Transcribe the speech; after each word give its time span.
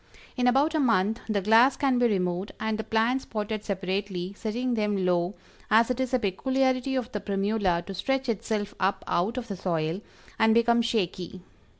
In 0.35 0.47
about 0.47 0.73
a 0.73 0.79
month 0.79 1.19
the 1.29 1.41
glass 1.41 1.77
can 1.77 1.99
be 1.99 2.07
removed 2.07 2.53
and 2.59 2.79
the 2.79 2.83
plants 2.83 3.23
potted 3.23 3.63
separately, 3.63 4.33
setting 4.35 4.73
them 4.73 5.05
low, 5.05 5.35
as 5.69 5.91
it 5.91 5.99
is 5.99 6.11
a 6.11 6.17
peculiarity 6.17 6.95
of 6.95 7.11
the 7.11 7.19
Primula 7.21 7.83
to 7.85 7.93
stretch 7.93 8.27
itself 8.27 8.73
up 8.79 9.03
out 9.05 9.37
of 9.37 9.47
the 9.47 9.55
soil, 9.55 10.01
and 10.39 10.55
become 10.55 10.81
shaky. 10.81 11.41